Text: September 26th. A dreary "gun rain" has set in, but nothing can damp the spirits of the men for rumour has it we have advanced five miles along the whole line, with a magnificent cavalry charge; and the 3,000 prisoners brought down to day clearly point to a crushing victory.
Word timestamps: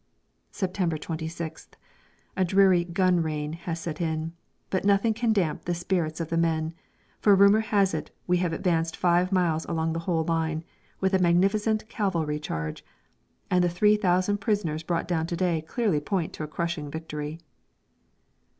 September 0.49 0.97
26th. 0.97 1.73
A 2.35 2.43
dreary 2.43 2.83
"gun 2.83 3.21
rain" 3.21 3.53
has 3.53 3.79
set 3.79 4.01
in, 4.01 4.33
but 4.71 4.83
nothing 4.83 5.13
can 5.13 5.31
damp 5.31 5.65
the 5.65 5.75
spirits 5.75 6.19
of 6.19 6.29
the 6.29 6.37
men 6.37 6.73
for 7.19 7.35
rumour 7.35 7.59
has 7.59 7.93
it 7.93 8.09
we 8.25 8.37
have 8.37 8.51
advanced 8.51 8.97
five 8.97 9.31
miles 9.31 9.63
along 9.65 9.93
the 9.93 9.99
whole 10.09 10.23
line, 10.23 10.63
with 10.99 11.13
a 11.13 11.19
magnificent 11.19 11.87
cavalry 11.87 12.39
charge; 12.39 12.83
and 13.51 13.63
the 13.63 13.69
3,000 13.69 14.39
prisoners 14.39 14.81
brought 14.81 15.07
down 15.07 15.27
to 15.27 15.35
day 15.35 15.61
clearly 15.61 15.99
point 15.99 16.33
to 16.33 16.41
a 16.43 16.47
crushing 16.47 16.89
victory. 16.89 17.39